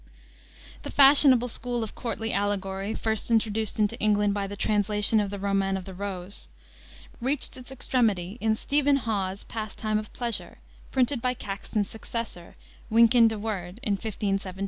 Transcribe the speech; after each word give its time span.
The 0.81 0.89
fashionable 0.89 1.47
school 1.47 1.83
of 1.83 1.93
courtly 1.93 2.33
allegory, 2.33 2.95
first 2.95 3.29
introduced 3.29 3.79
into 3.79 3.95
England 3.99 4.33
by 4.33 4.47
the 4.47 4.55
translation 4.55 5.19
of 5.19 5.29
the 5.29 5.37
Romaunt 5.37 5.77
of 5.77 5.85
the 5.85 5.93
Rose, 5.93 6.49
reached 7.21 7.55
its 7.55 7.71
extremity 7.71 8.39
in 8.41 8.55
Stephen 8.55 8.95
Hawes's 8.97 9.43
Passetyme 9.43 9.99
of 9.99 10.11
Pleasure, 10.11 10.57
printed 10.91 11.21
by 11.21 11.35
Caxton's 11.35 11.91
successor, 11.91 12.55
Wynkyn 12.91 13.27
de 13.27 13.37
Worde, 13.37 13.79
in 13.83 13.91
1517. 13.93 14.59